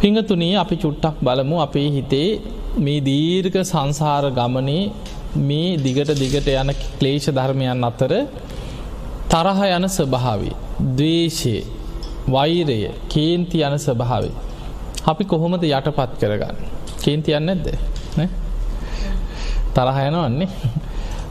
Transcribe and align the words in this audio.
පිංහතුනී 0.00 0.54
අපි 0.54 0.76
චුට්ටක් 0.76 1.16
බලමු 1.20 1.56
අපේ 1.58 1.88
හිතේ 1.88 2.28
මේ 2.78 3.00
දීර්ඝ 3.00 3.58
සංසාර 3.62 4.24
ගමනේ 4.30 4.82
මේ 5.42 5.70
දිගට 5.78 6.10
දිගට 6.14 6.48
යන 6.54 6.72
ක්ලේෂ 6.98 7.28
ධර්මයන් 7.30 7.84
අතර 7.84 8.12
තරහ 9.28 9.60
යන 9.68 9.86
ස්වභාවේ 9.88 10.54
දවේශය 10.92 11.54
වෛරය 12.28 12.78
කේන්ති 13.08 13.58
යන 13.62 13.76
ස්වභාවේ 13.78 14.34
අපි 15.04 15.24
කොහොමද 15.24 15.64
යටපත් 15.64 16.12
කරගන්න? 16.20 16.56
කේන්ති 16.98 17.30
යන්න 17.32 17.50
ඇද්ද 17.50 17.66
තරහ 19.74 19.98
යනවන්නේ. 20.02 20.48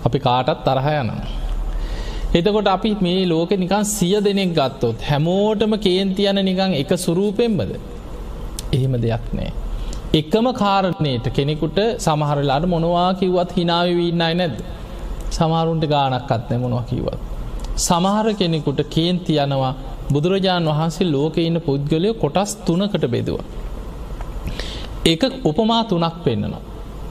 අපි 0.06 0.20
කාටත් 0.20 0.60
තරහ 0.64 0.88
යනවා. 0.94 1.26
එතකොට 2.34 2.68
අපි 2.68 2.92
මේ 3.00 3.26
ලෝක 3.26 3.52
නිකන් 3.56 3.84
සිය 3.88 4.16
දෙනෙක් 4.22 4.54
ගත්තොත් 4.54 5.04
හැමෝටම 5.04 5.76
කේන්ති 5.80 6.26
යන 6.26 6.42
නිකං 6.44 6.74
එක 6.76 6.92
සුරූපෙන්බද 7.00 7.72
එහෙම 8.76 8.96
දෙයක් 9.02 9.28
නෑ 9.34 9.52
එකම 10.14 10.48
කාරණයට 10.54 11.28
කෙනෙකුට 11.30 11.80
සමහරලාට 12.00 12.68
මොනවා 12.68 13.10
කිව්වත් 13.14 13.52
හිනාවවන්නයි 13.54 14.34
නැද්ද 14.34 14.60
සමහරුන්ට 15.32 15.86
ගානක් 15.94 16.32
අත්නෑ 16.32 16.62
මොනවා 16.64 16.86
කිවත් 16.92 17.20
සමහර 17.80 18.28
කෙනෙකුට 18.34 18.82
කේන්ති 18.90 19.34
යනවා 19.38 19.74
බුදුරජාණන් 20.08 20.70
වහන්සේ 20.70 21.08
ලෝක 21.08 21.38
ඉන්න 21.38 21.60
පුද්ගලය 21.60 22.10
කොටස් 22.16 22.52
තුනකට 22.66 23.06
බෙදුව. 23.06 23.40
එක 25.06 25.24
උපමා 25.44 25.84
තුනක් 25.84 26.18
පෙන්න්නනවා. 26.24 26.62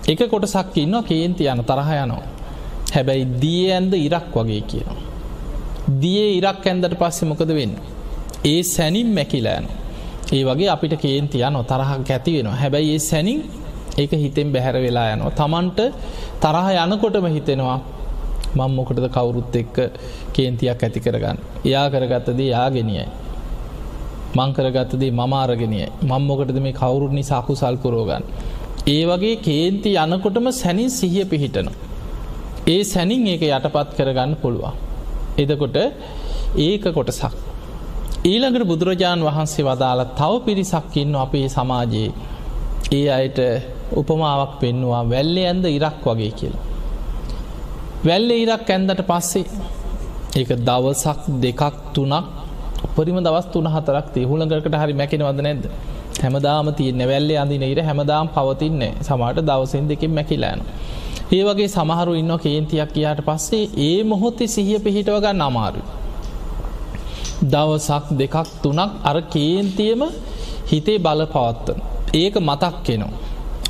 එක 0.08 0.20
කොටසක් 0.30 0.76
ඉන්න 0.76 0.96
කේන්ති 1.02 1.44
යන 1.44 1.60
තරහ 1.62 1.90
යනවා. 1.96 2.22
හැබැයි 2.94 3.24
දිය 3.42 3.64
ඇන්ද 3.70 3.92
ඉරක් 3.98 4.34
වගේ 4.34 4.62
කියනවා. 4.62 5.00
දිය 6.00 6.24
ඉරක් 6.38 6.64
ඇන්දට 6.64 6.94
පස්සෙ 6.94 7.26
මොකද 7.26 7.50
වෙන්න. 7.50 7.74
ඒ 8.44 8.62
සැනින් 8.64 9.08
මැකිලෑන. 9.08 9.66
ඒ 10.32 10.44
වගේ 10.44 10.68
අපිට 10.68 10.94
කේන්ති 10.96 11.38
යන 11.40 11.56
තරහක් 11.64 12.10
ඇති 12.10 12.36
වෙනවා 12.36 12.56
හැබැයි 12.56 12.94
ඒ 12.94 12.98
සැනින් 13.00 13.40
ඒක 13.98 14.12
හිතෙන් 14.14 14.52
බැහැර 14.52 14.76
වෙලා 14.76 15.08
යනවා. 15.14 15.30
තමන්ට 15.32 15.80
තරහ 16.40 16.68
යනකොටම 16.84 17.26
හිතෙනවා 17.28 17.78
මං 18.56 18.70
මොකටද 18.70 19.06
කවුරුත් 19.08 19.54
එක්ක 19.54 19.76
කේන්තියක් 20.32 20.82
ඇති 20.82 21.00
කරගන්න. 21.00 21.38
එයා 21.64 21.86
කරගත්තදේ 21.90 22.48
යාගෙනියයි. 22.48 23.06
මංකරගත්තදේ 24.34 25.12
මමාරගෙනිය 25.12 25.86
මං 26.02 26.22
මොකටද 26.28 26.58
මේ 26.58 26.72
කවුරුත් 26.72 27.12
නිසා 27.12 27.38
අකුසල් 27.38 27.76
පුරෝගන්න. 27.76 28.24
ඒ 28.86 29.02
වගේ 29.06 29.36
කේන්ති 29.38 29.90
යනකොටම 29.96 30.48
සැනින් 30.52 30.90
සිහිය 30.90 31.24
පිහිටන. 31.24 31.68
ඒ 32.66 32.82
සැනින් 32.84 33.26
ඒක 33.26 33.42
යටපත් 33.48 33.90
කරගන්න 33.98 34.34
පුළුවන්. 34.42 34.74
එදකොට 35.38 35.76
ඒක 36.58 36.84
කොටසක්. 36.94 37.43
ඊළඟට 38.24 38.64
බුදුරජාණන් 38.64 39.22
වහන්සේ 39.22 39.64
වදාළ 39.64 40.02
තව 40.12 40.32
පිරිසක්කින්න 40.44 41.16
අපේ 41.16 41.46
සමාජයේ 41.48 42.10
ඒ 42.90 43.06
අයට 43.10 43.38
උපමාවක් 43.92 44.52
පෙන්නවා 44.60 45.02
වැල්ලේ 45.04 45.44
ඇන්ද 45.46 45.66
ඉරක් 45.68 46.04
වගේ 46.06 46.30
කියලා. 46.32 46.62
වැල්ල 48.04 48.30
ඉරක් 48.34 48.70
ඇන්දට 48.70 49.02
පස්සේ 49.02 49.44
ඒක 50.34 50.50
දවසක් 50.60 51.20
දෙකක් 51.38 51.62
තුනක් 51.92 52.14
උපරිම 52.86 53.18
දවස් 53.18 53.46
තුන 53.48 53.68
හතරක් 53.68 54.06
තිහුළඟකට 54.14 54.74
හරි 54.74 54.94
මැකෙනවද 54.94 55.40
නැද්ද 55.40 55.66
හැමදාම 56.18 56.70
තියන්න 56.72 57.02
වැල්ලේ 57.02 57.38
අඳින 57.38 57.64
ඉර 57.64 57.80
හැමදාම් 57.82 58.30
පවතින්නේ 58.30 58.92
සමට 59.00 59.42
දවසෙන් 59.42 59.90
දෙකින් 59.90 60.12
මැකිලෑන. 60.12 60.62
ඒ 61.30 61.42
වගේ 61.42 61.68
සමහරු 61.68 62.12
ඉන්න 62.14 62.32
කේන්තියක් 62.38 62.90
කියාට 62.92 63.20
පස්සේ 63.22 63.64
ඒ 63.80 63.98
මොහොත්තේ 64.04 64.48
සිහිය 64.48 64.80
පිහිටව 64.80 65.18
ගන්න 65.20 65.42
අමාරු. 65.42 65.84
දවසක් 67.44 68.04
දෙකක් 68.12 68.36
තුනක් 68.62 68.90
අර 69.04 69.16
කේන්තියම 69.24 70.02
හිතේ 70.70 70.98
බල 70.98 71.20
පවත්තන. 71.26 71.78
ඒක 72.14 72.34
මතක් 72.40 72.74
කෙනවා. 72.84 73.12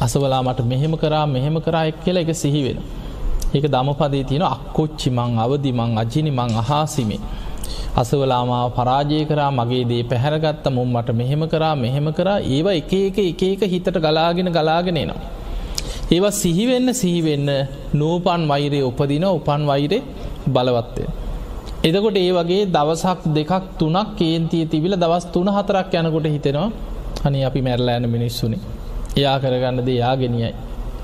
අසවලා 0.00 0.42
මට 0.42 0.60
මෙහෙම 0.62 0.94
කරා 0.96 1.26
මෙහෙම 1.26 1.56
කරා 1.60 1.84
එක් 1.86 1.96
කියලා 2.04 2.22
එක 2.22 2.34
සිහිවෙන. 2.34 2.78
ඒක 3.54 3.66
දමපදේ 3.66 4.24
තියෙන 4.24 4.44
අක්කොච්චි 4.46 5.08
මං 5.10 5.38
අවදිමං 5.38 5.98
අජිනි 5.98 6.30
මං 6.30 6.50
අහාසිමේ. 6.54 7.20
අසවලාමාව 7.96 8.68
පරාජය 8.70 9.24
කරා 9.24 9.50
මගේ 9.50 9.84
දේ 9.84 10.02
පැහැරගත්ත 10.02 10.66
මුම් 10.70 10.88
මට 10.94 11.08
මෙහෙම 11.12 11.42
කරා 11.48 11.74
මෙහෙම 11.76 12.08
කරා 12.12 12.38
ඒවා 12.46 12.74
එක 12.74 12.92
එක 12.92 13.18
එක 13.20 13.42
එක 13.44 13.62
හිතට 13.64 13.96
ගලාගෙන 13.96 14.50
ගලාගෙනනවා. 14.50 15.20
ඒවා 16.10 16.30
සිහිවෙන්න 16.32 16.88
සිහිවෙන්න 16.92 17.50
නූපන් 17.94 18.42
වෛරය 18.48 18.80
උපදින 18.82 19.24
උපන් 19.28 19.62
වෛරය 19.66 19.98
බලවත්තය. 20.46 21.04
එදකොට 21.84 22.16
ඒ 22.16 22.32
වගේ 22.32 22.66
දවසක් 22.66 23.20
දෙකක් 23.30 23.52
තුනක් 23.78 24.12
කේන්තිය 24.16 24.64
තිබිල 24.66 24.94
දවස් 24.94 25.24
තුන 25.32 25.48
හතරක් 25.48 25.92
යනකොට 25.94 26.26
හිතෙනවා 26.26 26.70
හනි 27.24 27.40
අපි 27.44 27.60
මැරලෑන 27.60 28.06
මිනිස්සුනි. 28.08 28.58
එයා 29.16 29.36
කරගන්න 29.38 29.78
දේ 29.86 29.96
යාගෙනියයි. 29.96 30.50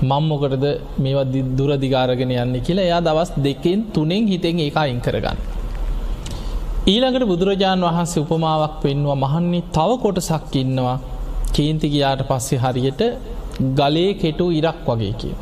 මංමොකටද 0.03 0.65
මේවා 0.97 1.27
දුරදිගාරගෙන 1.57 2.31
යන්න 2.35 2.55
කියලා 2.59 2.87
එයා 2.87 3.01
දවස් 3.01 3.31
දෙකෙන් 3.39 3.79
තුනෙන් 3.93 4.25
හිතෙන් 4.27 4.59
ඒ 4.59 4.71
අයින් 4.75 4.99
කරගන්න. 4.99 5.37
ඊළඟට 6.83 7.25
බුදුරජාණන් 7.25 7.87
වහන්සේ 7.87 8.23
උපමාවක් 8.23 8.75
පෙන්වා 8.83 9.21
මහන්නේ 9.25 9.67
තව 9.71 9.89
කොටසක් 10.03 10.55
ඉන්නවා 10.55 10.97
කේන්ති 11.55 11.87
ගියාට 11.93 12.21
පස්සේ 12.29 12.61
හරියට 12.63 13.01
ගලේ 13.77 14.11
කෙටු 14.15 14.45
ඉරක් 14.51 14.79
වගේ 14.89 15.13
කිය. 15.13 15.35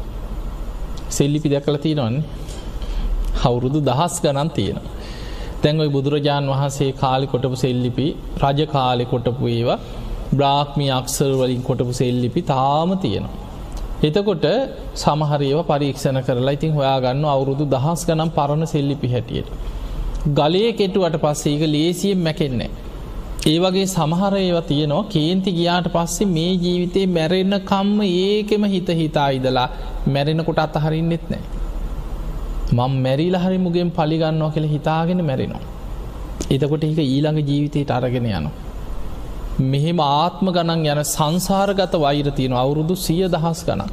සෙල්ලිපි 1.10 1.48
දැකල 1.50 1.78
තියෙනවන්නේ 1.78 2.24
හවුරුදු 3.42 3.80
දහස් 3.82 4.16
ගණන් 4.24 4.50
තියෙන. 4.52 4.80
තැන්වයි 5.64 5.90
බුදුරජාණන් 5.90 6.52
වහන්සේ 6.52 6.92
කාලි 6.94 7.28
කොටපු 7.28 7.58
සෙල්ලිපි 7.64 8.08
රජ 8.44 8.60
කාලෙ 8.68 9.04
කොටපු 9.06 9.46
ඒවා 9.48 9.80
බ්‍රාක්්මි 10.32 10.88
අක්සල් 10.92 11.32
වලින් 11.34 11.62
කොටපු 11.62 11.94
සෙල්ලිපි 11.94 12.42
තාම 12.44 12.92
තියෙනවා. 12.98 13.38
එතකොට 14.04 14.46
සමහරයව 14.96 15.60
පරීක්ෂණ 15.70 16.20
කරලා 16.22 16.56
ඉතින් 16.58 16.72
හොයාගන්න 16.72 17.26
අවුරුදු 17.28 17.66
දහස් 17.66 18.04
ගනම් 18.10 18.30
පරණ 18.30 18.66
සෙල්ලිපි 18.66 19.08
හැටියට. 19.08 19.50
ගලේ 20.38 20.72
කෙටුවට 20.74 21.18
පස්සේ 21.18 21.54
ඒක 21.56 21.66
ලේසියෙන් 21.68 22.20
මැකෙන්නේ. 22.20 22.72
ඒ 23.46 23.58
වගේ 23.60 23.88
සමහර 23.88 24.34
ඒවා 24.38 24.64
තියෙනවා 24.64 25.04
කේන්ති 25.10 25.52
ගියාට 25.52 25.88
පස්සේ 25.88 26.30
මේ 26.30 26.52
ජීවිතේ 26.56 27.06
මැරෙන්න 27.10 27.56
කම්ම 27.64 28.00
ඒකෙම 28.22 28.64
හිත 28.66 28.90
හිතා 28.96 29.30
ඉදලා 29.32 29.70
මැරෙනකොට 30.08 30.60
අතහරින්නෙත් 30.60 31.26
නෑ. 31.30 31.59
මං 32.72 32.98
මැරිල 33.02 33.36
හරි 33.36 33.58
මුගෙන් 33.58 33.92
පලිගන්නවා 33.92 34.52
කියල 34.52 34.66
හිතාගෙන 34.68 35.22
මැරෙනවා. 35.26 35.62
එතකොට 36.50 36.84
ඒක 36.84 37.00
ඊළඟ 37.00 37.40
ජීවිතයට 37.44 37.92
අරගෙන 37.92 38.28
යනවා. 38.28 38.52
මෙහෙම 39.68 40.00
ආත්ම 40.00 40.48
ගණන් 40.50 40.86
යන 40.88 41.02
සංසාරගත 41.06 41.96
වෛර 41.98 42.28
තියෙන 42.32 42.54
අවුරුදු 42.54 42.96
සිය 42.98 43.24
දහස් 43.28 43.64
ගණන්. 43.64 43.92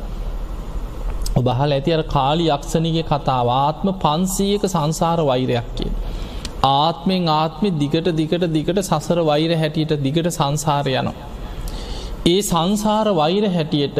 ඔබහල් 1.37 1.73
ඇති 1.73 1.93
අර 1.93 2.03
කාලි 2.07 2.47
යක්ෂණගේ 2.49 3.05
කතාව 3.05 3.49
ආත්ම 3.55 3.89
පන්සීයක 3.97 4.67
සංසාර 4.67 5.19
වෛරයක් 5.23 5.71
කිය. 5.77 5.91
ආත්මෙන් 6.65 7.31
ආත්මි 7.31 7.71
දිගට 7.75 8.11
දිගට 8.13 8.47
දිගට 8.51 8.83
සසර 8.83 9.21
වෛර 9.23 9.57
හැටියට 9.57 9.97
දිගට 10.03 10.29
සංසාර 10.31 10.87
යනවා. 10.93 11.15
ඒ 12.27 12.41
සංසාර 12.43 13.09
වෛර 13.15 13.45
හැටියට 13.51 13.99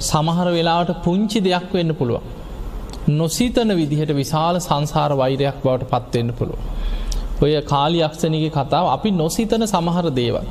සමහර 0.00 0.48
වෙලාවට 0.50 0.98
පුංචි 1.04 1.40
දෙයක් 1.40 1.70
වෙන්න 1.72 1.94
පුළුවන්. 1.94 2.26
නොසීතන 3.08 3.70
විදිහට 3.72 4.12
විශාල 4.12 4.56
සංසාර 4.58 5.10
වෛරයක් 5.14 5.58
බවට 5.62 5.90
පත්වෙන්න 5.90 6.30
පුළුව. 6.32 6.58
ඔය 7.40 7.52
කාලි 7.64 7.98
යක්ෂණගේ 8.00 8.50
කතාව 8.50 8.86
අපි 8.88 9.10
නොසිතන 9.12 9.62
සමහර 9.64 10.06
දේවල්. 10.12 10.46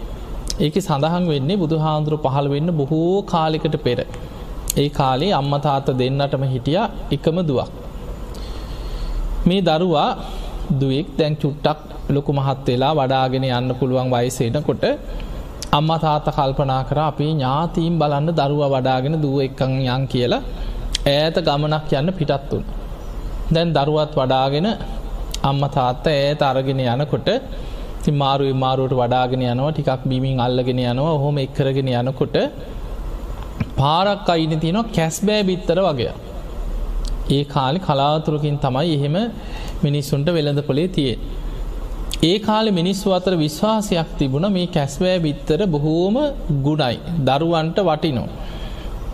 ඒක 0.58 0.76
සඳහන් 0.80 1.26
වෙන්නේ 1.28 1.58
බුදු 1.58 1.78
හාන්දුරු 1.78 2.18
පහළ 2.18 2.48
වෙන්න 2.48 2.70
බොහෝ 2.74 3.24
කාලිකට 3.24 3.76
පෙර. 3.80 4.00
ඒ 4.78 4.90
කාලේ 4.92 5.34
අම්මතාත 5.34 5.88
දෙන්නටම 5.94 6.44
හිටිය 6.46 6.80
එකම 7.12 7.38
දුවක්. 7.42 7.70
මේ 9.46 9.62
දරුවා 9.62 10.10
දුවෙක් 10.72 11.08
දැන් 11.18 11.36
චුට්ටක් 11.36 11.80
ලොකු 12.10 12.32
මහත් 12.34 12.68
වෙලා 12.68 12.94
වඩාගෙන 12.94 13.46
යන්න 13.50 13.76
පුළුවන් 13.76 14.10
වයසේනකොට 14.14 14.86
අම්ම 15.72 15.90
තාත 16.00 16.28
කල්පනා 16.30 16.82
කර 16.84 17.00
අපේ 17.02 17.32
ඥාතීම් 17.32 18.00
බලන්න 18.00 18.32
දරුව 18.34 18.64
වඩාගෙන 18.70 19.16
දුව 19.18 19.35
එක්කං 19.41 19.74
යන් 19.88 20.03
කියලා 20.08 20.41
ඈත 21.05 21.35
ගමනක් 21.47 21.91
යන්න 21.93 22.11
පිටත්තුන්. 22.19 22.63
දැන් 23.53 23.73
දරුවත් 23.73 24.13
වඩාගෙන 24.16 24.67
අම්ම 25.43 25.61
තාත්ත 25.69 26.07
ඈත 26.09 26.41
අරගෙන 26.41 26.79
යනකොට 26.85 27.29
මාරුව 28.13 28.55
මාරුවට 28.55 28.96
වඩාගෙන 29.02 29.43
යනවා 29.43 29.72
ටිකක් 29.72 30.03
බිමින් 30.05 30.40
අල්ලගෙන 30.40 30.79
යනවා 30.84 31.16
හොම 31.23 31.37
එක්කරගෙන 31.37 31.91
යනකොට 31.93 32.37
පාරක් 33.78 34.29
අයින 34.29 34.59
තියෙනවා 34.59 34.91
කැස්බෑ 34.97 35.41
බිත්තර 35.43 35.79
වගේ. 35.87 36.13
ඒ 37.29 37.43
කාලි 37.46 37.79
කලාතුරකින් 37.79 38.57
තමයි 38.57 38.93
එහෙම 38.97 39.16
මිනිස්සුන්ට 39.84 40.28
වෙළඳ 40.29 40.61
පොලේ 40.69 40.87
තියේ. 40.87 41.17
ඒ 42.23 42.37
කාලෙ 42.40 42.72
මිනිස්සු 42.72 43.07
අතර 43.11 43.34
විශ්වාසයක් 43.35 44.09
තිබුණ 44.19 44.47
මේ 44.52 44.67
කැස්වෑ 44.67 45.17
බිත්තර 45.19 45.61
බොහෝම 45.67 46.17
ගුණයි 46.66 46.97
දරුවන්ට 47.28 47.79
වටිනෝ. 47.81 48.28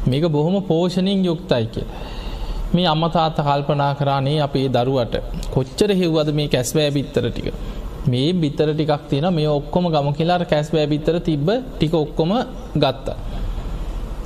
මේක 0.03 0.23
බොහොම 0.27 0.55
පෝෂණින් 0.63 1.23
යුක්තයි 1.23 1.65
කිය. 1.67 1.85
මේ 2.73 2.87
අම්මතාත 2.87 3.37
කල්පනා 3.39 3.93
කරානේ 3.95 4.39
අපේ 4.39 4.67
දරුවට 4.69 5.15
කොච්චර 5.49 5.89
හෙව්වද 5.93 6.29
මේ 6.31 6.47
කැස්වෑ 6.47 6.91
බිත්තර 6.91 7.25
ටික. 7.27 7.53
මේ 8.05 8.33
බිත්තර 8.33 8.69
ටිකක් 8.69 9.03
තියෙන 9.09 9.27
මේ 9.31 9.49
ඔක්කොම 9.49 9.85
ගම 9.87 10.07
කියලාට 10.13 10.45
කැස්බෑ 10.45 10.87
බිත්තර 10.87 11.19
තිබ්බ 11.21 11.49
ටික 11.71 11.93
ඔක්කොම 11.95 12.31
ගත්තා. 12.75 13.17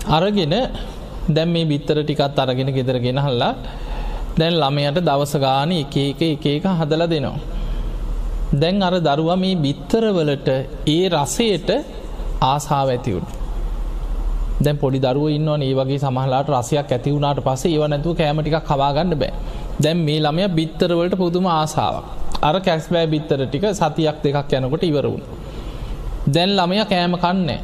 අරගෙන 0.10 0.56
දැම් 1.28 1.50
මේ 1.50 1.66
බිත්තර 1.66 1.98
ටිකත් 2.00 2.40
අරගෙන 2.40 2.70
ගෙදර 2.70 2.98
ගෙනහල්ලා 3.00 3.54
දැන් 4.38 4.56
ළමයට 4.56 5.02
දවස 5.02 5.34
ගාන 5.38 5.72
එක 5.74 5.96
එක 6.00 6.22
එක 6.24 6.46
එක 6.48 6.66
හදල 6.72 7.04
දෙනවා. 7.08 7.38
දැන් 8.54 8.82
අර 8.82 8.96
දරුව 9.00 9.32
මේ 9.38 9.56
බිත්තරවලට 9.58 10.48
ඒ 10.88 11.04
රසයට 11.12 11.70
ආසාාව 12.44 12.90
ඇතිවුණ. 12.90 13.35
දැන් 14.60 14.78
පොඩි 14.78 15.00
දරුව 15.00 15.30
ඉන්න 15.30 15.50
ඒ 15.62 15.74
වගේ 15.74 16.00
සමහලාට 16.00 16.50
රසයක් 16.52 16.92
ඇති 16.92 17.12
වුණට 17.12 17.42
පසේ 17.42 17.72
ඒව 17.72 17.88
නැතුව 17.88 18.18
කෑමටික් 18.18 18.60
කවාගන්න 18.64 19.16
බෑ 19.16 19.34
දැන් 19.80 19.98
මේ 20.00 20.20
ළමය 20.20 20.48
බිත්තරවලට 20.50 21.16
පුදුම 21.18 21.48
ආසාාවක් 21.52 22.06
අර 22.42 22.56
කැස්බෑ 22.60 23.08
බිත්තර 23.08 23.40
ටික 23.44 23.66
සතියක් 23.72 24.18
දෙකක් 24.24 24.54
යනකොට 24.54 24.84
ඉවරුණ. 24.84 25.24
දැන් 26.28 26.52
ළමය 26.52 26.78
කෑම 26.86 27.14
කන්නේ. 27.18 27.60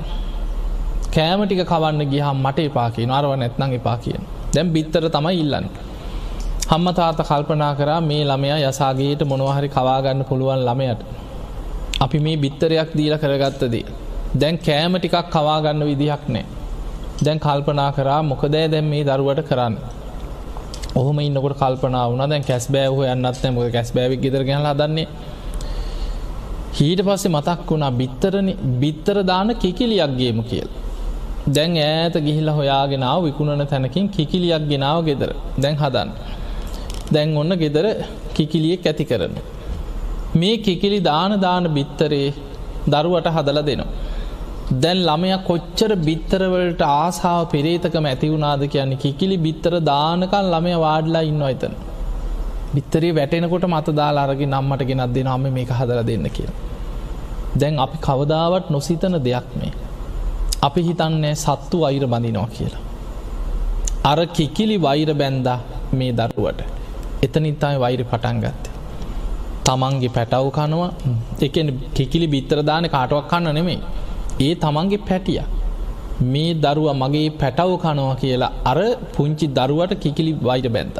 කෑම 1.12 1.42
ටික 1.46 1.64
කවන්න 1.66 2.04
ගියහම් 2.06 2.38
මට 2.38 2.60
එපා 2.62 2.90
කිය 2.90 3.08
අරව 3.10 3.32
නැත්නං 3.36 3.74
එපා 3.74 3.98
කියන 3.98 4.24
දැම් 4.54 4.68
බිත්තර 4.70 5.10
තමයි 5.10 5.34
ඉල්ලන්න. 5.36 5.68
හම්ම 6.70 6.88
තාත 6.94 7.20
කල්පනා 7.22 7.74
කරා 7.76 8.00
මේ 8.02 8.24
ළමයා 8.24 8.60
යසාගේට 8.62 9.22
මොනවහරි 9.24 9.70
කවාගන්න 9.70 10.26
පුළුවන් 10.26 10.64
ළමයට. 10.68 11.02
අපි 12.00 12.20
මේ 12.20 12.38
බිත්තරයක් 12.38 12.90
දීල 12.98 13.16
කරගත්තදී. 13.18 13.86
දැන් 14.36 14.58
කෑම 14.60 14.94
ටිකක් 14.98 15.30
කවාගන්න 15.30 15.86
විදිහක් 15.86 16.26
නෑ. 16.28 16.61
දැන් 17.26 17.40
කල්පනා 17.40 17.90
කරා 17.98 18.22
මොකදෑ 18.24 18.68
දැන් 18.74 18.86
මේ 18.92 19.04
දරුවට 19.04 19.42
කරන්න. 19.50 19.76
ඔහොම 20.96 21.20
ඉන්නකොට 21.20 21.58
කල්පනා 21.62 22.06
වුණ 22.12 22.30
දැන් 22.32 22.44
කැස් 22.44 22.66
බෑහ 22.74 23.14
යන්නත් 23.14 23.44
මොක 23.56 23.72
කැස් 23.76 23.90
බෑවි 23.96 24.18
ගෙදර 24.24 24.44
ගැල 24.50 24.68
දන්නේ 24.82 25.08
හීට 26.78 27.02
පස්සේ 27.08 27.34
මතක් 27.36 27.70
වුණා 27.70 27.92
බිත්තරන 28.00 28.48
බිත්තර 28.82 29.18
දාන 29.24 29.50
කිකිලියක් 29.64 30.12
ගේම 30.20 30.40
කියල්. 30.44 30.70
දැන් 31.56 31.72
ඈත 31.78 32.16
ගිහිල්ල 32.28 32.50
හොයාගෙනාව 32.58 33.20
විකුණන 33.28 33.66
තැනකින් 33.68 34.10
කිකිලියක් 34.16 34.64
ගෙනාව 34.72 35.00
ගෙදර 35.08 35.32
දැන් 35.64 35.76
හදන්න. 35.82 36.10
දැන් 37.14 37.38
ඔන්න 37.38 37.54
ගෙදර 37.64 37.86
කිකිලියෙක් 38.36 38.86
ඇති 38.86 39.06
කරන. 39.06 39.36
මේ 40.36 40.56
කිකිලි 40.58 41.00
දාන 41.10 41.34
දාන 41.42 41.64
බිත්තරේ 41.78 42.28
දරුවට 42.88 43.28
හදල 43.36 43.60
දෙනවා. 43.70 44.01
දැන් 44.74 45.00
ළමය 45.08 45.32
කොච්චර 45.48 45.92
බිත්තරවලට 46.08 46.82
ආසාාව 46.82 47.46
පෙරේතකම 47.54 48.06
ඇතිවුණාද 48.06 48.62
කියන්නේ 48.74 49.02
කිකිලි 49.04 49.38
බිත්තර 49.46 49.74
දානකල් 49.82 50.46
ළමය 50.54 50.74
වාඩලා 50.86 51.22
ඉන්න 51.22 51.42
අතන. 51.44 51.74
බිත්තරේ 52.76 53.12
වැටෙනකොට 53.16 53.66
මත 53.68 53.96
දාලාරගේ 54.00 54.48
නම්මට 54.48 54.84
ගෙනත් 54.90 55.14
දෙන 55.16 55.28
අම 55.28 55.44
මේක 55.58 55.72
හදර 55.80 56.00
දෙන්න 56.04 56.28
කිය. 56.30 56.50
දැන් 57.60 57.80
අපි 57.80 57.98
කවදාවත් 58.08 58.70
නොසිතන 58.70 59.18
දෙයක් 59.28 59.50
මේ. 59.60 59.74
අපි 60.62 60.82
හිතන්නේ 60.82 61.36
සත්තු 61.36 61.84
අයිර 61.84 62.06
බඳිනවා 62.08 62.48
කියලා. 62.48 62.84
අර 64.04 64.20
කිකිලි 64.28 64.78
වෛර 64.82 65.10
බැන්දා 65.14 65.60
මේ 65.92 66.12
දරුවට. 66.14 66.60
එතනිත්තයි 67.24 67.78
වෛර 67.80 68.02
පටන් 68.04 68.38
ගත්තේ. 68.40 68.72
තමන්ගේ 69.66 70.10
පැටව් 70.10 70.48
කනවා 70.50 70.90
එක 71.42 71.58
කිකිලි 71.94 72.28
බිත්තර 72.28 72.60
දාන 72.64 72.86
කාටුවක් 72.90 73.28
කන්න 73.30 73.54
නෙමේ 73.54 73.82
ඒ 74.42 74.54
තමන්ගේ 74.56 75.02
පැටිය 75.08 75.42
මේ 76.24 76.54
දරුව 76.56 76.88
මගේ 76.94 77.30
පැටව් 77.42 77.72
කනවා 77.84 78.16
කියලා 78.16 78.52
අර 78.66 78.80
පුංචි 79.16 79.48
දරුවට 79.50 79.94
කිකිලි 80.04 80.34
වෛර 80.42 80.68
බැන්ත. 80.70 80.98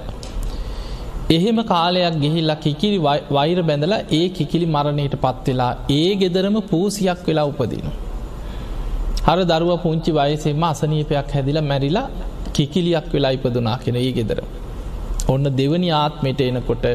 එහෙම 1.30 1.60
කාලයක් 1.64 2.16
ගෙහිල්ලා 2.24 2.56
කිකිලි 2.56 2.98
වෛර 3.32 3.60
බැඳලා 3.64 4.02
ඒ 4.12 4.26
කිකිලි 4.30 4.68
මරණයට 4.68 5.16
පත්වෙලා 5.16 5.74
ඒ 5.90 6.10
ගෙදරම 6.16 6.58
පූසියක් 6.72 7.22
වෙලා 7.28 7.46
උපදින. 7.46 7.88
හර 9.28 9.40
දරුව 9.44 9.72
පුංචි 9.84 10.12
වයසෙම 10.12 10.64
අසනීපයක් 10.64 11.36
හැදිලා 11.36 11.64
මැරිලා 11.64 12.08
කිකිලියක් 12.54 13.08
වෙලා 13.14 13.32
ඉපදුනා 13.32 13.78
කෙන 13.84 13.96
ඒ 13.96 14.12
ගෙදර. 14.12 14.40
ඔන්න 15.30 15.46
දෙවනි 15.60 15.90
ආත්මට 15.94 16.42
එනකොට 16.42 16.86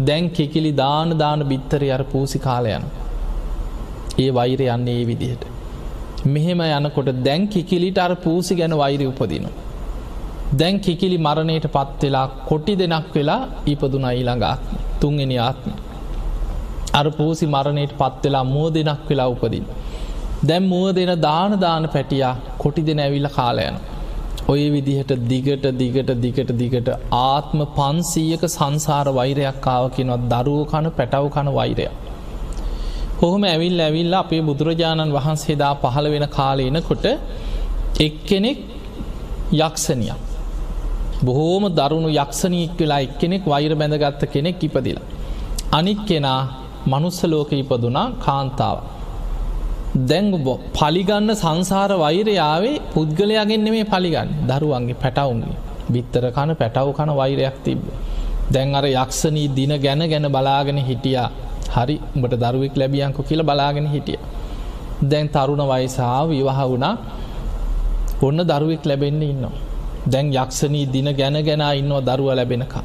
දැන් 0.00 0.30
කිකිලි 0.30 0.72
දාන 0.74 1.18
දාන 1.18 1.40
බිත්තරය 1.50 1.88
අර 1.96 2.02
පූසි 2.04 2.38
කාලයන. 2.38 2.84
ඒ 4.18 4.30
වෛර 4.30 4.60
යන්නේ 4.68 5.00
ඒ 5.00 5.06
විදිහට. 5.06 5.53
මෙහෙම 6.26 6.60
යනකොට 6.60 7.08
දැන් 7.22 7.48
කිකිලිට 7.48 7.98
අර 7.98 8.12
පූසි 8.16 8.54
ගැන 8.54 8.72
වෛරය 8.72 9.06
උපදින. 9.06 9.46
දැන් 10.52 10.80
කිකිලි 10.80 11.18
මරණයට 11.18 11.66
පත්වෙලා 11.68 12.26
කොටි 12.46 12.74
දෙනක් 12.76 13.14
වෙලා 13.14 13.40
ඉපදුන 13.66 14.06
ඊළඟ 14.10 14.42
ආත්ම 14.42 14.76
තුන්ගෙන 15.00 15.32
ආත්ම. 15.38 15.70
අර 16.92 17.06
පූසි 17.10 17.46
මරණයට 17.46 17.92
පත්වෙලා 17.98 18.44
මුව 18.44 18.68
දෙනක් 18.72 19.02
වෙලා 19.08 19.28
උපදින්. 19.28 19.66
දැම් 20.46 20.64
මුව 20.64 20.86
දෙන 20.92 21.12
දාන 21.20 21.58
දාන 21.60 21.88
පැටියා 21.88 22.34
කොටි 22.58 22.82
දෙන 22.82 22.98
ඇවිල්ල 22.98 23.28
කාලයන. 23.28 23.76
ඔය 24.48 24.62
විදිහට 24.70 25.12
දිගට 25.28 25.66
දිගට 25.74 26.10
දිගට 26.20 26.50
දිගට 26.52 26.88
ආත්ම 27.12 27.60
පන්සීයක 27.76 28.42
සංසාර 28.48 29.06
වෛරයක් 29.10 29.60
කාවකිනොත් 29.60 30.26
දරුව 30.28 30.60
කන 30.70 30.90
පැටව් 30.90 31.28
කන 31.28 31.48
වෛරයක්. 31.50 31.92
කොහොම 33.20 33.42
ඇවිල් 33.44 33.80
ඇවිල්ලා 33.80 34.20
අපේ 34.20 34.42
බුදුරජාණන් 34.42 35.12
වහන්සේදා 35.12 35.72
පහළ 35.76 36.06
වෙන 36.10 36.26
කාලයනකොට 36.28 37.04
එක්කෙනෙක් 38.00 38.58
යක්ෂණයක්. 39.58 40.20
බොහෝම 41.22 41.64
දරුණු 41.70 42.08
යක්ෂණීක් 42.14 42.72
වෙලා 42.78 43.00
එක්කෙනෙක් 43.00 43.42
වෛර 43.44 43.72
බැඳගත්ත 43.74 44.22
කෙනෙක් 44.26 44.58
ඉපදිලා. 44.60 45.06
අනික් 45.72 46.00
කෙනා 46.04 46.40
මනුස්සලෝක 46.86 47.50
ඉපදුනා 47.54 48.06
කාන්තාව. 48.18 48.78
දැංග 50.02 50.32
පලිගන්න 50.72 51.30
සංසාර 51.34 51.90
වෛරයාවේ 51.96 52.80
පුද්ගලයාගෙන්න්න 52.92 53.68
මේ 53.68 53.84
පලිගන්න 53.84 54.30
දරුවන්ගේ 54.48 54.96
පැටවුන්ගේ 54.96 55.56
බිත්තර 55.88 56.24
කන 56.30 56.50
පැටව් 56.54 56.88
කන 56.92 57.10
වෛරයක් 57.12 57.56
තිබ. 57.64 57.80
දැන් 58.46 58.74
අර 58.74 58.86
යක්ෂණී 58.86 59.48
දින 59.50 59.72
ගැන 59.78 60.02
ගැන 60.04 60.26
බලාගෙන 60.28 60.78
හිටියා 60.80 61.28
හරි 61.74 61.96
උඹට 62.14 62.34
දරුවෙක් 62.42 62.74
ලැබියංකු 62.74 63.22
කියල 63.22 63.42
බලාගෙන 63.42 63.86
හිටිය. 63.86 64.18
දැන් 65.02 65.28
තරුණ 65.28 65.62
වයිසාාව 65.64 66.26
විවාහ 66.30 66.60
වුණා 66.64 66.94
ඔන්න 68.22 68.38
දරුවෙක් 68.42 68.84
ලැබෙන්නේ 68.84 69.30
ඉන්න. 69.30 69.44
දැන් 70.06 70.26
යක්ෂණී 70.34 70.86
දින 70.86 71.08
ගැන 71.12 71.36
ගැන 71.42 71.62
ඉන්නවා 71.72 72.06
දරුව 72.08 72.28
ලැබෙනකා. 72.30 72.84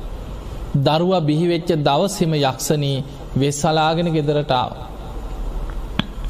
දරුව 0.77 1.11
බිහිවෙච්ච 1.21 1.69
දවසෙම 1.79 2.33
යක්ෂණී 2.35 3.03
වෙස්සලාගෙන 3.35 4.07
ගෙදරටාව. 4.07 4.71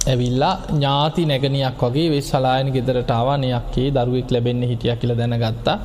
ඇවිල්ලා 0.06 0.56
ඥාති 0.70 1.24
නැගනයක් 1.26 1.82
වගේ 1.82 2.08
වෙස්සලායන 2.10 2.68
ගෙදරටාවනයක්කේ 2.72 3.90
දරුවෙක් 3.92 4.30
ලැබෙන්න 4.32 4.62
හිටිය 4.64 4.96
කියල 4.96 5.12
දැනගත්තා. 5.16 5.78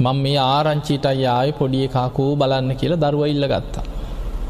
මං 0.00 0.16
මේ 0.16 0.38
ආරංචිට 0.46 1.06
අයාය 1.06 1.50
පොඩිය 1.52 1.86
කාකූ 1.88 2.32
බලන්න 2.36 2.70
කියලා 2.76 3.02
දරුව 3.04 3.22
ඉල්ල 3.26 3.46
ගත්තා. 3.46 3.97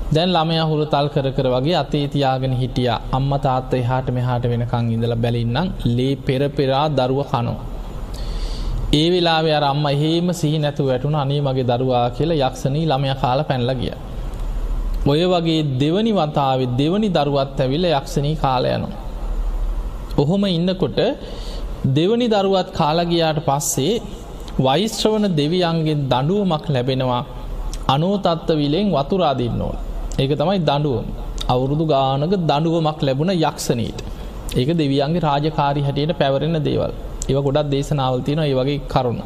දැන් 0.09 0.31
ළමය 0.31 0.59
හුරු 0.63 0.85
තල් 0.87 1.07
කර 1.15 1.27
කර 1.37 1.47
වගේ 1.47 1.75
අතේ 1.75 2.07
තියාගෙන 2.09 2.53
හිටිය 2.53 2.93
අම්ම 3.13 3.33
තාත්ත 3.39 3.73
එහාට 3.75 4.07
මෙහාට 4.11 4.45
වෙනකං 4.45 4.87
ඉඳල 4.95 5.15
බැලින්නම් 5.17 5.73
ලේ 5.97 6.15
පෙරපෙරා 6.19 6.87
දරුව 6.91 7.21
කනෝ. 7.25 7.57
ඒ 8.93 9.09
වෙලා 9.11 9.41
අර 9.57 9.65
අම්ම 9.65 9.85
එහෙම 9.87 10.29
සිහි 10.33 10.59
නැතු 10.59 10.87
වැටුන 10.87 11.15
අනේ 11.15 11.41
මගේ 11.41 11.67
දරුවා 11.71 12.07
කියලා 12.11 12.39
යක්ෂණී 12.43 12.87
ළමය 12.87 13.11
කාල 13.23 13.41
පැන්ල 13.45 13.71
ගිය. 13.81 13.93
ඔය 15.07 15.21
වගේ 15.25 15.61
දෙවනි 15.79 16.13
වතාව 16.13 16.61
දෙවනි 16.79 17.09
දරුවත් 17.09 17.61
ඇවිල්ල 17.61 17.85
යක්ෂණී 17.91 18.37
කාලයනවා. 18.37 18.97
ඔහොම 20.19 20.43
ඉන්නකොට 20.49 20.99
දෙවනි 21.89 22.29
දරුවත් 22.29 22.71
කාලගියාට 22.73 23.41
පස්සේ 23.41 23.93
වෛශ්‍රවන 24.59 25.27
දෙවියන්ගෙන් 25.33 26.01
දඩුවමක් 26.07 26.65
ලැබෙනවා 26.69 27.23
අනෝතත්ව 27.89 28.57
විලෙන් 28.57 28.89
වතුරාදින්න 28.91 29.61
ඕන. 29.61 29.79
ඒක 30.19 30.33
තමයි 30.35 30.59
දඩුවම් 30.61 31.07
අවුරුදු 31.49 31.85
ගානක 31.87 32.33
දඩුවමක් 32.43 32.99
ලැබුණ 33.01 33.31
යක්ෂණීට. 33.33 33.99
ඒක 34.53 34.71
දෙවියන්ගේ 34.75 35.23
රාජකාරි 35.23 35.81
හැටියට 35.81 36.13
පැවරෙන 36.15 36.59
දේවල්. 36.61 36.93
ඒව 37.29 37.39
ගොඩක් 37.41 37.69
දේශනාවල්තින 37.69 38.41
ඒ 38.41 38.55
වගේ 38.55 38.81
කරුණ. 38.87 39.21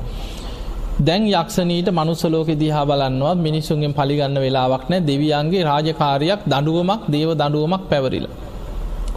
දැන් 1.00 1.22
යක්ෂණීට 1.30 1.88
මනුසලෝක 1.90 2.49
දිහා 2.54 2.84
බලන්නවා 2.84 3.34
මිනිසුන්ගෙන් 3.37 3.92
පලිගන්න 3.92 4.37
වෙලාවක් 4.37 4.84
නෑ 4.90 5.02
දෙවියන්ගේ 5.02 5.62
රාජකාරයක් 5.62 6.40
දඩුවමක් 6.46 7.02
දේව 7.08 7.30
දඩුවමක් 7.34 7.82
පැවරිල. 7.88 8.26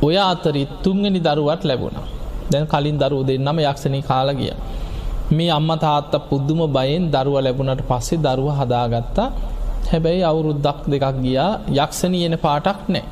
ඔය 0.02 0.16
අතරි 0.24 0.64
තුන්ගනි 0.84 1.20
දරුවත් 1.20 1.62
ලැබුණ. 1.64 1.98
දැන් 2.52 2.66
කලින් 2.66 2.98
දරුව 2.98 3.22
දෙන්නම 3.24 3.58
යක්ෂණී 3.62 4.04
කාලගිය 4.04 4.54
මේ 5.32 5.50
අම්ම 5.50 5.72
තාත්ත 5.78 6.14
පුද්දුම 6.30 6.62
බයෙන් 6.70 7.04
දරුව 7.10 7.36
ලැබුණට 7.40 7.82
පස්සේ 7.82 8.20
දරුව 8.20 8.50
හදාගත්තා. 8.54 9.28
හැබැයි 9.92 10.24
අවුරුද්දක් 10.32 10.80
දෙකක් 10.94 11.18
ගියා 11.26 11.52
යක්ෂණී 11.84 12.26
එන 12.28 12.38
පාටක් 12.46 12.82
නෑ. 12.94 13.04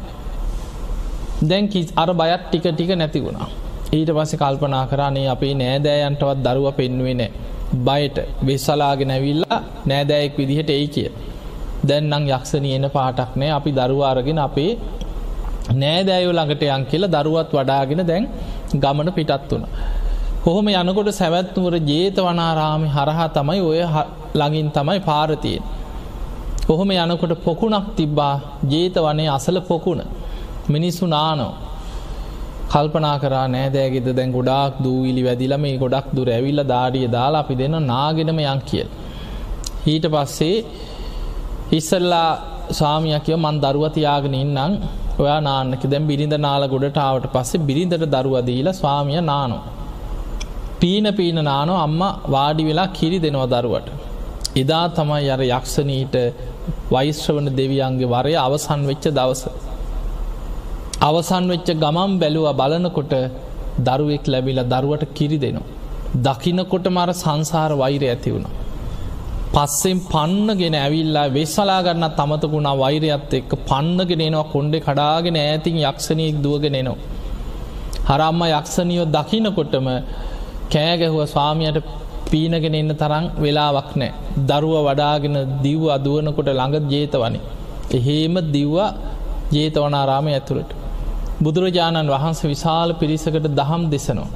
දැන් 1.50 1.66
කි 1.74 1.82
අර 2.02 2.10
බයත් 2.22 2.42
ටික 2.46 2.66
ටික 2.70 2.92
නැති 3.02 3.20
වුණා. 3.26 3.50
ඊට 3.98 4.10
පස්සේ 4.18 4.42
කල්පනා 4.42 4.86
කරන්නේ 4.92 5.28
අපේ 5.36 5.54
නෑදෑයන්ටවත් 5.62 6.40
දරුව 6.46 6.68
පෙන්නුවේ 6.80 7.16
නෑ. 7.22 7.32
බයට 7.88 8.18
වෙස්සලාගෙන 8.48 9.14
ඇවිල්ලා 9.16 9.60
නෑදෑයෙක් 9.92 10.38
විදිහට 10.40 10.70
එයි 10.70 10.88
කිය. 10.96 11.10
දැන්නම් 11.88 12.30
යක්ෂණී 12.36 12.76
එන 12.80 12.88
පාටක් 12.98 13.32
නෑ 13.40 13.52
අපි 13.60 13.72
දරුවාරගෙන 13.80 14.40
අපේ 14.48 14.72
නෑදෑයෝ 15.82 16.34
ළඟට 16.38 16.64
යන් 16.70 16.86
කියලා 16.92 17.14
දරුවත් 17.16 17.52
වඩාගෙන 17.58 18.02
දැන් 18.12 18.26
ගමන 18.84 19.12
පිටත් 19.18 19.52
වුණ. 19.52 19.66
කොහොම 20.44 20.68
යනකොට 20.70 21.10
සැවැත්නුවර 21.20 21.76
ජේත 21.90 22.18
වනාරාමි 22.26 22.88
හරහා 22.96 23.30
තමයි 23.38 23.62
ඔය 23.70 23.80
ළඟින් 24.40 24.70
තමයි 24.78 25.00
පාරතියෙන්. 25.10 25.64
කොහොම 26.68 26.92
යනකොට 26.94 27.34
පොකුණක් 27.46 27.88
තිබ්බා 27.98 28.34
ජේත 28.72 28.96
වනේ 29.06 29.30
අසල 29.38 29.58
පොකුණ 29.70 30.02
මිනිස්සු 30.70 31.06
නානෝ. 31.08 31.54
කල්පනා 32.72 33.18
කරා 33.24 33.48
නෑදෑගෙද 33.56 34.08
දැන් 34.20 34.32
ගොඩක් 34.38 34.76
දූවිලි 34.86 35.24
වැදිල 35.28 35.54
මේ 35.64 35.76
ගොඩක් 35.84 36.08
දුර 36.18 36.28
ඇවිල්ල 36.36 36.62
දාඩිය 36.74 37.08
දාලා 37.18 37.44
අපි 37.46 37.56
දෙන්න 37.62 37.76
නාගෙනම 37.92 38.40
යන් 38.44 38.62
කියල්. 38.70 38.90
ඊට 39.88 40.06
පස්සේ 40.14 40.58
ඉස්සල්ලා 41.72 42.30
සාමියකව 42.80 43.36
මන් 43.36 43.58
දරුවතියාගෙන 43.66 44.36
ඉන්නම් 44.44 44.74
ඔයා 45.22 45.40
නාන්නක 45.48 45.84
දැම් 45.92 46.08
බිරිඳ 46.12 46.36
නාල 46.46 46.64
ගොඩටාවට 46.74 47.28
පස්සේ 47.36 47.66
බිරිඳට 47.70 48.08
දරුවදීල 48.16 48.70
ස්වාමිය 48.74 49.22
නානු. 49.32 49.60
පීන 50.80 51.06
පීන 51.20 51.38
නානෝ 51.50 51.78
අම්ම 51.88 52.02
වාඩි 52.36 52.64
වෙලා 52.70 52.90
කිරි 52.98 53.20
දෙනවා 53.26 53.52
දරුවට. 53.54 53.88
එදා 54.62 54.86
තමයි 54.98 55.30
අර 55.36 55.42
යක්ෂණීට 55.50 56.16
වෛශ්‍රවන 56.92 57.48
දෙවියන්ගේ 57.56 58.06
වරය 58.06 58.34
අවසන් 58.38 58.82
වෙච්ච 58.88 59.06
දවස. 59.10 59.44
අවසන් 61.02 61.46
වෙච්ච 61.50 61.70
ගමම් 61.76 62.12
බැලුව 62.20 62.50
බලනකොට 62.54 63.14
දරුවෙක් 63.80 64.26
ලැබිලා 64.28 64.70
දරුවට 64.74 65.06
කිරි 65.16 65.38
දෙනවා. 65.38 65.70
දකිනකොට 66.24 66.86
මර 66.88 67.10
සංසාර 67.14 67.72
වෛරය 67.74 68.08
ඇති 68.08 68.32
වුණ. 68.32 68.48
පස්සෙන් 69.54 70.00
පන්නගෙන 70.12 70.76
ඇවිල්ලා 70.76 71.26
වෙස්සලාගන්න 71.30 72.06
තමතකුණා 72.12 72.76
වෛරයත් 72.76 73.34
එක්ක 73.34 73.52
පන්නගෙනනවා 73.68 74.44
කොන්්ඩෙ 74.44 74.78
කඩාගෙන 74.80 75.38
ඇතින් 75.38 75.78
යක්ෂණයෙක් 75.82 76.38
දුවගෙනනවා. 76.44 76.98
හරම්ම 78.08 78.42
යක්ෂණියෝ 78.52 79.08
දකිනකොටම 79.08 79.88
කෑගැහුව 80.72 81.22
ස්වාමියයට 81.26 81.78
පීනගෙන 82.26 82.76
එන්න 82.76 82.94
තරම් 82.94 83.26
වෙලාවක් 83.38 83.92
නෑ. 83.96 84.12
දරුව 84.50 84.76
වඩාගෙන 84.88 85.36
දිව් 85.62 85.82
අදුවනකොට 85.90 86.50
ළඟ 86.52 86.90
ජේතවනි. 86.90 87.40
එහෙම 87.92 88.36
දිව්වා 88.52 88.90
ජේතවනාරාම 89.52 90.28
ඇතුළට. 90.30 90.72
බුදුරජාණන් 91.42 92.10
වහන්සේ 92.10 92.50
විශාල 92.50 92.90
පිරිසකට 92.94 93.48
දහම් 93.52 93.84
දෙසනවා. 93.90 94.32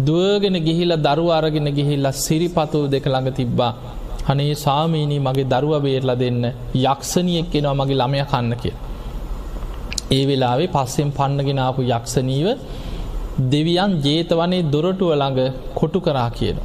දුවගෙන 0.00 0.56
ගිහිල 0.60 0.92
දරුව 0.98 1.30
අරගෙන 1.30 1.68
ගිහිල්ලා 1.70 2.16
සිරිපතුල් 2.16 2.84
දෙක 2.88 3.04
ළඟ 3.04 3.30
තිබ්බා. 3.32 3.72
හනේ 4.28 4.54
සාමීනී 4.56 5.20
මගේ 5.20 5.46
දරුව 5.46 5.72
බේරල 5.82 6.10
දෙන්න 6.16 6.42
යක්ෂණියෙක් 6.84 7.46
කෙනවා 7.52 7.74
මගේ 7.74 7.96
ළමය 7.96 8.20
කන්න 8.24 8.52
කිය. 8.56 8.74
ඒ 10.10 10.24
වෙලාවේ 10.26 10.68
පස්සෙන් 10.68 11.10
පන්නගෙනාපු 11.10 11.80
යක්ෂණීව 11.88 12.48
දෙවියන් 13.46 13.92
ජේතවනේ 14.00 14.66
දොරටුව 14.66 15.10
ළඟ 15.12 15.40
කොටු 15.74 15.98
කරා 16.00 16.30
කියන. 16.30 16.58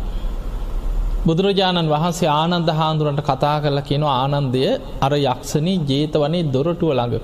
බුදුරජාණන් 1.27 1.89
වහන්සේ 1.91 2.29
ආනන්ද 2.31 2.69
හාන්දුරන්ට 2.79 3.21
කතා 3.27 3.57
කරලා 3.63 3.83
කියන 3.89 4.03
ආනන්දය 4.13 4.63
අර 5.05 5.13
යක්ෂණී 5.17 5.77
ජේතවනේ 5.89 6.47
දොරටුව 6.53 6.89
ළඟ 6.91 7.23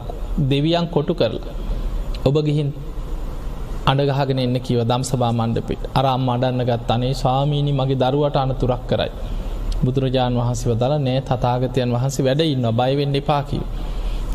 දෙවියන් 0.52 0.86
කොටු 0.96 1.14
කරලා. 1.14 1.56
ඔබ 2.28 2.36
ගිහින් 2.48 2.70
අඩගහගෙන 3.92 4.40
එන්න 4.46 4.58
කිව 4.66 4.80
දම් 4.90 5.04
සභා 5.10 5.32
මණ්ඩපිට 5.32 5.84
අරම් 6.00 6.30
අඩන්න 6.36 6.64
ගත් 6.70 6.90
අනේ 6.96 7.14
ස්වාමීණි 7.14 7.74
මගේ 7.80 8.00
දරුවට 8.04 8.38
අනතුරක් 8.38 8.84
කරයි. 8.90 9.12
බුදුරජාණන් 9.84 10.40
වහන්සේ 10.42 10.70
වදල 10.72 10.94
නෑ 11.00 11.22
තතාගතයන් 11.22 11.92
වහන්සේ 11.96 12.26
වැඩ 12.28 12.42
ඉන්න 12.46 12.68
බයිවෙන්න 12.80 13.20
එපාකිව. 13.22 13.64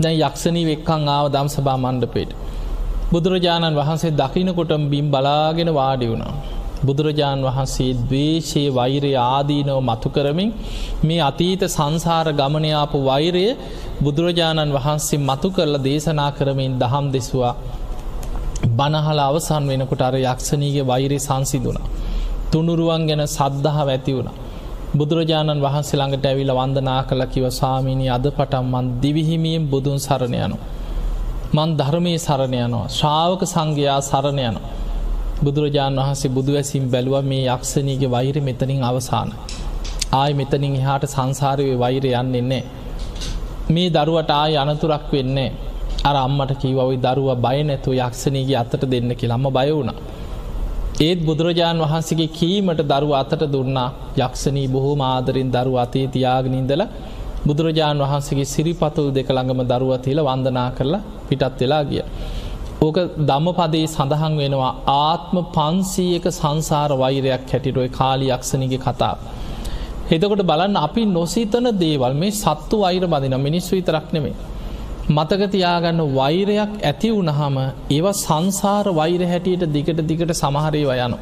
දැන් 0.02 0.16
යක්ෂණී 0.20 0.66
වෙක්කං 0.70 1.08
ආව 1.08 1.26
දම් 1.34 1.48
සභා 1.54 1.78
මණ්ඩපේට. 1.78 2.30
බුදුරජාණන් 3.12 3.78
වහන්සේ 3.80 4.16
දකිනකොටම 4.20 4.84
බිම් 4.92 5.08
බලාගෙන 5.10 5.70
වාඩි 5.74 6.10
වුණා. 6.10 6.34
බුදුරජාණන් 6.86 7.44
වහන්සේ 7.44 7.92
දවේශයේ 8.02 8.70
වෛරය 8.70 9.12
ආදීනව 9.22 9.78
මතු 9.82 10.08
කරමින් 10.08 10.50
මේ 11.02 11.20
අතීත 11.20 11.62
සංසාර 11.68 12.26
ගමනයාපු 12.32 12.98
වෛරය 13.02 13.46
බුදුරජාණන් 14.02 14.74
වහන්සේ 14.74 15.20
මතු 15.20 15.48
කරල 15.50 15.74
දේශනා 15.80 16.30
කරමින් 16.30 16.78
දහම් 16.78 17.06
දෙසවා 17.10 17.54
බනහල 18.70 19.20
අවසන් 19.20 19.64
වෙනකොට 19.66 20.02
අර 20.02 20.14
යක්ෂණීගේ 20.16 20.84
වෛරය 20.84 21.18
සංසිදුන. 21.20 21.78
තුනුරුවන් 22.50 23.02
ගැන 23.06 23.22
සද්ධහ 23.26 23.78
ඇති 23.84 24.12
වුණ. 24.12 24.30
බුදුරජාණන් 24.94 25.60
වහන්සේ 25.60 25.98
ළඟට 25.98 26.26
ඇවිල 26.26 26.52
වන්දනා 26.52 27.00
කළ 27.02 27.24
කිව 27.26 27.44
සාමීනී 27.52 28.10
අද 28.10 28.26
පටම් 28.30 28.66
මන් 28.72 28.86
දිවිහිමියෙන් 29.00 29.64
බුදුන් 29.66 29.98
සරණයනු. 29.98 30.56
මන් 31.52 31.70
ධර්මය 31.76 32.14
සරණයනවා 32.18 32.86
ශ්‍රාවක 32.90 33.42
සංඝයා 33.46 34.00
සරණයන. 34.02 34.56
බුදුරජාණන් 35.42 35.98
වහන්සේ 35.98 36.30
බුදුවැසිම් 36.30 36.84
බැලුව 36.90 37.16
මේ 37.24 37.44
යක්ෂණීගේ 37.48 38.10
වෛර 38.10 38.36
මෙතනින් 38.40 38.82
අවසාන. 38.82 39.28
ආය 40.12 40.32
මෙතනින් 40.34 40.74
එහාට 40.76 41.04
සංසාරවේ 41.06 41.78
වෛර 41.78 42.04
යන්නෙන්නේ. 42.06 42.64
මේ 43.70 43.88
දරුවට 43.90 44.30
ආය 44.32 44.56
අනතුරක් 44.56 45.06
වෙන්නේ. 45.12 45.50
අර 46.04 46.16
අම්මට 46.18 46.52
කීවයි 46.56 46.96
දරුව 46.98 47.28
බය 47.38 47.58
නැතු 47.62 47.90
යක්ෂණීගේ 47.98 48.56
අතට 48.56 48.84
දෙන්න 48.84 49.10
කියලම්ම 49.12 49.46
බය 49.50 49.70
වුණ. 49.70 49.90
ඒත් 51.00 51.20
බුදුරජාණන් 51.20 51.82
වහන්සේගේ 51.82 52.30
කීමට 52.30 52.80
දරුව 52.84 53.12
අතට 53.14 53.42
දුන්නා 53.46 53.88
යක්ෂණී 54.18 54.68
බොහෝ 54.68 54.94
මාදරින් 54.96 55.50
දරු 55.50 55.74
අතේ 55.76 56.06
තියාගනින්දලා 56.08 56.88
බුදුරජාණන් 57.46 58.02
වහන්සේගේ 58.02 58.46
සිරිපතුල් 58.46 59.08
දෙක 59.10 59.28
ළඟම 59.28 59.60
දරුවතිල 59.64 60.20
වන්දනා 60.20 60.68
කරලා 60.70 61.02
පිටත් 61.28 61.60
වෙලා 61.60 61.82
ගිය. 61.84 62.02
ඕක 62.84 62.98
දම්මපදේ 63.22 63.86
සඳහන් 63.86 64.34
වෙනවා 64.36 64.72
ආත්ම 64.94 65.36
පන්සීයක 65.52 66.26
සංසාර 66.32 66.90
වෛරයක් 66.96 67.44
හැටිටොය 67.48 67.88
කාලි 67.90 68.26
යක්ෂණගේ 68.30 68.78
කතා. 68.78 69.14
එතකොට 70.10 70.42
බලන්න 70.42 70.76
අපි 70.78 71.02
නොසීතන 71.10 71.68
දේවල් 71.76 72.14
මේ 72.14 72.32
සත්තු 72.32 72.76
වෛර 72.78 73.04
බදින 73.06 73.36
මිනිස් 73.40 73.68
විතරක් 73.70 74.08
නෙමේ. 74.12 74.34
මතකතියාගන්න 75.08 76.00
වෛරයක් 76.12 76.72
ඇති 76.82 77.08
වුණහම 77.10 77.56
ඒව 77.90 78.06
සංසාර 78.14 78.86
වෛර 78.92 79.20
හැටියට 79.22 79.64
දිගට 79.70 79.98
දිගට 80.02 80.30
සමහරේ 80.34 80.84
වයනු. 80.86 81.12